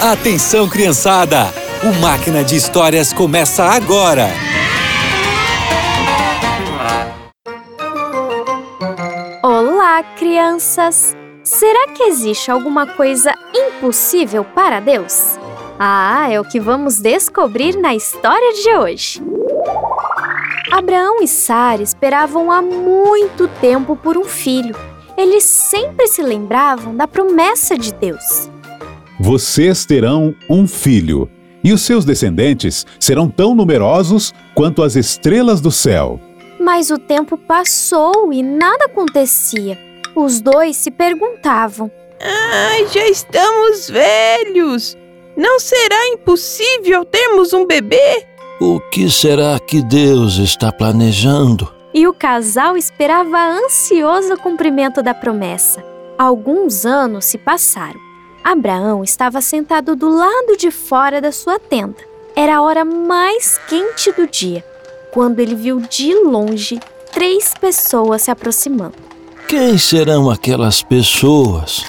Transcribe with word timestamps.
Atenção, 0.00 0.68
criançada! 0.68 1.46
O 1.82 2.00
Máquina 2.02 2.44
de 2.44 2.54
Histórias 2.54 3.14
começa 3.14 3.64
agora! 3.64 4.28
Olá, 9.42 10.02
crianças! 10.18 11.16
Será 11.42 11.88
que 11.88 12.02
existe 12.02 12.50
alguma 12.50 12.86
coisa 12.86 13.32
impossível 13.54 14.44
para 14.44 14.80
Deus? 14.80 15.38
Ah, 15.78 16.30
é 16.30 16.38
o 16.38 16.44
que 16.44 16.60
vamos 16.60 16.98
descobrir 16.98 17.74
na 17.78 17.94
história 17.94 18.52
de 18.52 18.76
hoje. 18.76 19.22
Abraão 20.70 21.22
e 21.22 21.26
Sara 21.26 21.82
esperavam 21.82 22.52
há 22.52 22.60
muito 22.60 23.48
tempo 23.62 23.96
por 23.96 24.18
um 24.18 24.24
filho. 24.24 24.76
Eles 25.16 25.44
sempre 25.44 26.06
se 26.06 26.22
lembravam 26.22 26.94
da 26.94 27.08
promessa 27.08 27.78
de 27.78 27.94
Deus. 27.94 28.50
Vocês 29.18 29.86
terão 29.86 30.34
um 30.48 30.66
filho, 30.66 31.28
e 31.64 31.72
os 31.72 31.82
seus 31.82 32.04
descendentes 32.04 32.86
serão 33.00 33.28
tão 33.28 33.54
numerosos 33.54 34.32
quanto 34.54 34.82
as 34.82 34.94
estrelas 34.94 35.60
do 35.60 35.70
céu. 35.70 36.20
Mas 36.60 36.90
o 36.90 36.98
tempo 36.98 37.36
passou 37.36 38.32
e 38.32 38.42
nada 38.42 38.86
acontecia. 38.86 39.78
Os 40.14 40.40
dois 40.40 40.76
se 40.76 40.90
perguntavam: 40.90 41.90
Ai, 42.20 42.86
já 42.88 43.06
estamos 43.08 43.88
velhos! 43.90 44.96
Não 45.36 45.60
será 45.60 46.08
impossível 46.08 47.04
termos 47.04 47.52
um 47.52 47.66
bebê? 47.66 48.26
O 48.58 48.80
que 48.90 49.10
será 49.10 49.58
que 49.60 49.82
Deus 49.82 50.38
está 50.38 50.72
planejando? 50.72 51.70
E 51.92 52.06
o 52.06 52.14
casal 52.14 52.76
esperava 52.76 53.38
ansioso 53.38 54.34
o 54.34 54.38
cumprimento 54.38 55.02
da 55.02 55.12
promessa. 55.12 55.84
Alguns 56.18 56.86
anos 56.86 57.26
se 57.26 57.36
passaram. 57.36 58.05
Abraão 58.46 59.02
estava 59.02 59.40
sentado 59.40 59.96
do 59.96 60.08
lado 60.08 60.56
de 60.56 60.70
fora 60.70 61.20
da 61.20 61.32
sua 61.32 61.58
tenda. 61.58 61.96
Era 62.36 62.58
a 62.58 62.62
hora 62.62 62.84
mais 62.84 63.58
quente 63.68 64.12
do 64.12 64.24
dia, 64.24 64.64
quando 65.10 65.40
ele 65.40 65.56
viu 65.56 65.80
de 65.80 66.14
longe 66.22 66.78
três 67.12 67.52
pessoas 67.60 68.22
se 68.22 68.30
aproximando. 68.30 68.94
Quem 69.48 69.76
serão 69.76 70.30
aquelas 70.30 70.80
pessoas? 70.80 71.86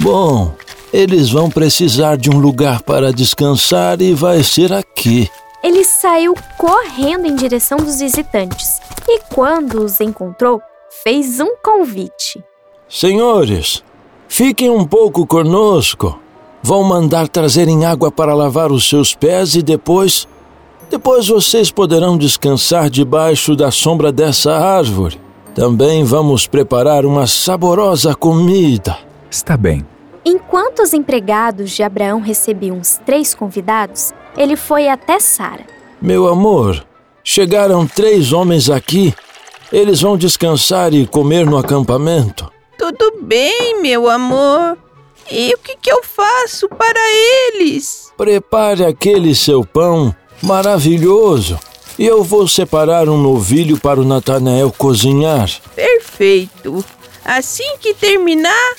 Bom, 0.00 0.54
eles 0.90 1.28
vão 1.28 1.50
precisar 1.50 2.16
de 2.16 2.30
um 2.30 2.38
lugar 2.38 2.80
para 2.80 3.12
descansar 3.12 4.00
e 4.00 4.14
vai 4.14 4.42
ser 4.42 4.72
aqui. 4.72 5.30
Ele 5.62 5.84
saiu 5.84 6.32
correndo 6.56 7.26
em 7.26 7.36
direção 7.36 7.76
dos 7.76 8.00
visitantes 8.00 8.80
e, 9.06 9.20
quando 9.28 9.84
os 9.84 10.00
encontrou, 10.00 10.58
fez 11.04 11.38
um 11.38 11.54
convite. 11.62 12.42
Senhores, 12.88 13.84
Fiquem 14.34 14.70
um 14.70 14.86
pouco 14.86 15.26
conosco. 15.26 16.18
Vão 16.62 16.82
mandar 16.82 17.28
trazerem 17.28 17.84
água 17.84 18.10
para 18.10 18.32
lavar 18.32 18.72
os 18.72 18.88
seus 18.88 19.14
pés 19.14 19.54
e 19.54 19.62
depois. 19.62 20.26
Depois 20.88 21.28
vocês 21.28 21.70
poderão 21.70 22.16
descansar 22.16 22.88
debaixo 22.88 23.54
da 23.54 23.70
sombra 23.70 24.10
dessa 24.10 24.54
árvore. 24.54 25.20
Também 25.54 26.02
vamos 26.02 26.46
preparar 26.46 27.04
uma 27.04 27.26
saborosa 27.26 28.14
comida. 28.14 28.96
Está 29.30 29.54
bem. 29.54 29.86
Enquanto 30.24 30.80
os 30.80 30.94
empregados 30.94 31.72
de 31.72 31.82
Abraão 31.82 32.18
recebiam 32.18 32.78
os 32.78 32.98
três 33.04 33.34
convidados, 33.34 34.14
ele 34.34 34.56
foi 34.56 34.88
até 34.88 35.20
Sara. 35.20 35.66
Meu 36.00 36.26
amor, 36.26 36.82
chegaram 37.22 37.86
três 37.86 38.32
homens 38.32 38.70
aqui. 38.70 39.12
Eles 39.70 40.00
vão 40.00 40.16
descansar 40.16 40.94
e 40.94 41.06
comer 41.06 41.44
no 41.44 41.58
acampamento. 41.58 42.50
Tudo 42.82 43.12
bem, 43.22 43.80
meu 43.80 44.10
amor. 44.10 44.76
E 45.30 45.54
o 45.54 45.58
que, 45.58 45.76
que 45.76 45.88
eu 45.88 46.02
faço 46.02 46.68
para 46.68 46.98
eles? 47.54 48.12
Prepare 48.16 48.84
aquele 48.84 49.36
seu 49.36 49.64
pão 49.64 50.12
maravilhoso 50.42 51.60
e 51.96 52.04
eu 52.04 52.24
vou 52.24 52.48
separar 52.48 53.08
um 53.08 53.16
novilho 53.16 53.78
para 53.78 54.00
o 54.00 54.04
Natanael 54.04 54.74
cozinhar. 54.76 55.48
Perfeito. 55.76 56.84
Assim 57.24 57.76
que 57.78 57.94
terminar, 57.94 58.74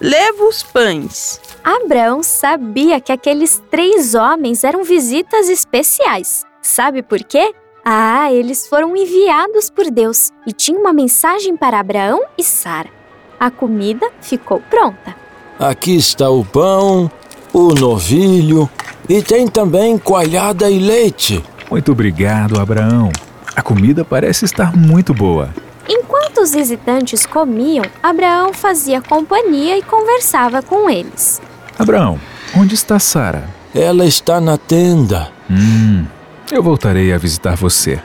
levo 0.00 0.48
os 0.48 0.62
pães. 0.62 1.38
Abraão 1.62 2.22
sabia 2.22 3.02
que 3.02 3.12
aqueles 3.12 3.62
três 3.70 4.14
homens 4.14 4.64
eram 4.64 4.82
visitas 4.82 5.50
especiais. 5.50 6.42
Sabe 6.62 7.02
por 7.02 7.22
quê? 7.22 7.54
Ah, 7.84 8.32
eles 8.32 8.66
foram 8.66 8.96
enviados 8.96 9.68
por 9.68 9.90
Deus 9.90 10.30
e 10.46 10.54
tinham 10.54 10.80
uma 10.80 10.92
mensagem 10.94 11.54
para 11.54 11.78
Abraão 11.78 12.22
e 12.38 12.42
Sara. 12.42 13.01
A 13.42 13.50
comida 13.50 14.08
ficou 14.20 14.60
pronta. 14.60 15.16
Aqui 15.58 15.96
está 15.96 16.30
o 16.30 16.44
pão, 16.44 17.10
o 17.52 17.74
novilho 17.74 18.70
e 19.08 19.20
tem 19.20 19.48
também 19.48 19.98
coalhada 19.98 20.70
e 20.70 20.78
leite. 20.78 21.42
Muito 21.68 21.90
obrigado, 21.90 22.60
Abraão. 22.60 23.10
A 23.56 23.60
comida 23.60 24.04
parece 24.04 24.44
estar 24.44 24.76
muito 24.76 25.12
boa. 25.12 25.52
Enquanto 25.88 26.38
os 26.38 26.52
visitantes 26.52 27.26
comiam, 27.26 27.84
Abraão 28.00 28.54
fazia 28.54 29.02
companhia 29.02 29.76
e 29.76 29.82
conversava 29.82 30.62
com 30.62 30.88
eles. 30.88 31.42
Abraão, 31.76 32.20
onde 32.56 32.76
está 32.76 33.00
Sara? 33.00 33.50
Ela 33.74 34.06
está 34.06 34.40
na 34.40 34.56
tenda. 34.56 35.32
Hum, 35.50 36.06
eu 36.52 36.62
voltarei 36.62 37.12
a 37.12 37.18
visitar 37.18 37.56
você 37.56 38.00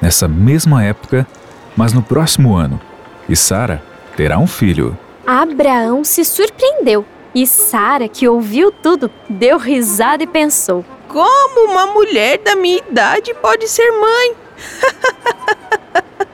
nessa 0.00 0.26
mesma 0.26 0.82
época, 0.82 1.26
mas 1.76 1.92
no 1.92 2.02
próximo 2.02 2.56
ano. 2.56 2.80
E 3.28 3.36
Sara 3.36 3.82
terá 4.18 4.36
um 4.36 4.48
filho. 4.48 4.98
Abraão 5.24 6.02
se 6.02 6.24
surpreendeu 6.24 7.04
e 7.32 7.46
Sara, 7.46 8.08
que 8.08 8.26
ouviu 8.26 8.72
tudo, 8.72 9.08
deu 9.30 9.58
risada 9.58 10.24
e 10.24 10.26
pensou: 10.26 10.84
Como 11.06 11.70
uma 11.70 11.86
mulher 11.86 12.38
da 12.38 12.56
minha 12.56 12.78
idade 12.78 13.32
pode 13.34 13.68
ser 13.68 13.88
mãe? 13.92 14.34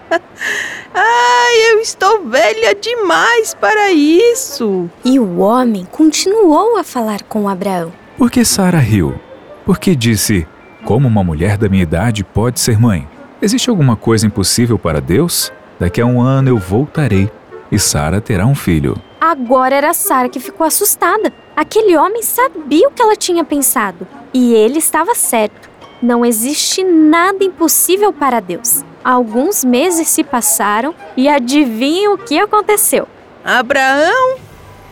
Ai, 0.94 1.72
eu 1.72 1.80
estou 1.80 2.24
velha 2.24 2.74
demais 2.74 3.52
para 3.52 3.92
isso. 3.92 4.88
E 5.04 5.20
o 5.20 5.40
homem 5.40 5.84
continuou 5.84 6.78
a 6.78 6.84
falar 6.84 7.22
com 7.24 7.46
Abraão. 7.48 7.92
Por 8.16 8.30
que 8.30 8.46
Sara 8.46 8.78
riu? 8.78 9.20
Porque 9.66 9.94
disse: 9.94 10.46
Como 10.86 11.06
uma 11.06 11.22
mulher 11.22 11.58
da 11.58 11.68
minha 11.68 11.82
idade 11.82 12.24
pode 12.24 12.60
ser 12.60 12.78
mãe? 12.78 13.06
Existe 13.42 13.68
alguma 13.68 13.94
coisa 13.94 14.26
impossível 14.26 14.78
para 14.78 15.02
Deus? 15.02 15.52
Daqui 15.78 16.00
a 16.00 16.06
um 16.06 16.22
ano 16.22 16.48
eu 16.48 16.56
voltarei 16.56 17.30
e 17.74 17.78
Sara 17.78 18.20
terá 18.20 18.46
um 18.46 18.54
filho. 18.54 18.96
Agora 19.20 19.74
era 19.74 19.92
Sara 19.92 20.28
que 20.28 20.38
ficou 20.38 20.66
assustada. 20.66 21.32
Aquele 21.56 21.96
homem 21.96 22.22
sabia 22.22 22.86
o 22.86 22.90
que 22.90 23.02
ela 23.02 23.16
tinha 23.16 23.44
pensado 23.44 24.06
e 24.32 24.54
ele 24.54 24.78
estava 24.78 25.14
certo. 25.14 25.68
Não 26.00 26.24
existe 26.24 26.84
nada 26.84 27.42
impossível 27.42 28.12
para 28.12 28.38
Deus. 28.38 28.84
Alguns 29.02 29.64
meses 29.64 30.08
se 30.08 30.22
passaram 30.22 30.94
e 31.16 31.28
adivinhem 31.28 32.08
o 32.08 32.18
que 32.18 32.38
aconteceu. 32.38 33.08
Abraão, 33.44 34.36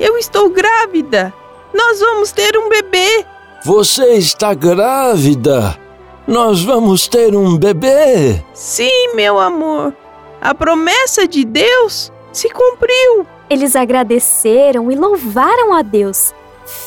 eu 0.00 0.16
estou 0.16 0.50
grávida. 0.50 1.32
Nós 1.72 2.00
vamos 2.00 2.32
ter 2.32 2.56
um 2.56 2.68
bebê. 2.68 3.24
Você 3.64 4.14
está 4.14 4.54
grávida? 4.54 5.78
Nós 6.26 6.62
vamos 6.62 7.06
ter 7.06 7.34
um 7.34 7.56
bebê? 7.56 8.42
Sim, 8.52 9.14
meu 9.14 9.38
amor. 9.38 9.94
A 10.40 10.54
promessa 10.54 11.26
de 11.26 11.44
Deus 11.44 12.12
se 12.32 12.48
cumpriu. 12.48 13.26
Eles 13.48 13.76
agradeceram 13.76 14.90
e 14.90 14.96
louvaram 14.96 15.74
a 15.74 15.82
Deus. 15.82 16.34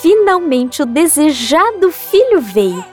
Finalmente 0.02 0.82
o 0.82 0.86
desejado 0.86 1.92
filho 1.92 2.42
veio. 2.42 2.84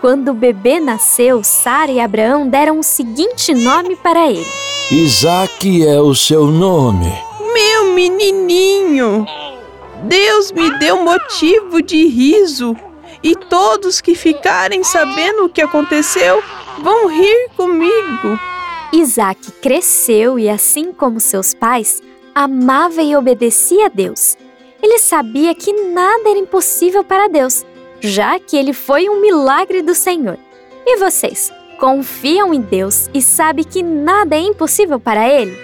Quando 0.00 0.30
o 0.30 0.34
bebê 0.34 0.80
nasceu, 0.80 1.44
Sara 1.44 1.92
e 1.92 2.00
Abraão 2.00 2.48
deram 2.48 2.78
o 2.78 2.82
seguinte 2.82 3.54
nome 3.54 3.96
para 3.96 4.30
ele: 4.30 4.46
Isaac 4.90 5.86
é 5.86 6.00
o 6.00 6.14
seu 6.14 6.46
nome. 6.46 7.12
Meu 7.52 7.92
menininho! 7.92 9.26
Deus 10.04 10.50
me 10.52 10.78
deu 10.78 11.04
motivo 11.04 11.82
de 11.82 12.06
riso 12.06 12.74
e 13.22 13.36
todos 13.36 14.00
que 14.00 14.14
ficarem 14.14 14.82
sabendo 14.82 15.44
o 15.44 15.48
que 15.50 15.60
aconteceu 15.60 16.42
vão 16.82 17.06
rir 17.06 17.50
comigo. 17.54 18.40
Isaac 18.92 19.52
cresceu 19.62 20.38
e, 20.38 20.48
assim 20.48 20.92
como 20.92 21.20
seus 21.20 21.54
pais, 21.54 22.02
amava 22.34 23.02
e 23.02 23.14
obedecia 23.14 23.86
a 23.86 23.88
Deus. 23.88 24.36
Ele 24.82 24.98
sabia 24.98 25.54
que 25.54 25.72
nada 25.72 26.30
era 26.30 26.38
impossível 26.38 27.04
para 27.04 27.28
Deus, 27.28 27.64
já 28.00 28.38
que 28.38 28.56
ele 28.56 28.72
foi 28.72 29.08
um 29.08 29.20
milagre 29.20 29.82
do 29.82 29.94
Senhor. 29.94 30.38
E 30.84 30.96
vocês, 30.96 31.52
confiam 31.78 32.52
em 32.52 32.60
Deus 32.60 33.08
e 33.14 33.22
sabem 33.22 33.64
que 33.64 33.82
nada 33.82 34.36
é 34.36 34.40
impossível 34.40 34.98
para 34.98 35.28
Ele? 35.28 35.56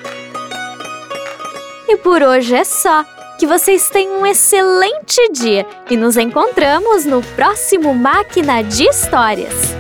E 1.89 1.97
por 1.97 2.23
hoje 2.23 2.55
é 2.55 2.65
só. 2.65 3.05
Que 3.39 3.47
vocês 3.47 3.91
tenham 3.91 4.21
um 4.21 4.27
excelente 4.27 5.31
dia 5.31 5.67
e 5.91 5.97
nos 5.97 6.17
encontramos 6.17 7.05
no 7.05 7.21
próximo 7.35 7.95
Máquina 7.95 8.63
de 8.63 8.85
Histórias. 8.85 9.75